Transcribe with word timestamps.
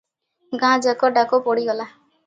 ଗାଁଯାକ 0.63 1.13
ଡକା 1.19 1.43
ପଡିଗଲା। 1.51 1.91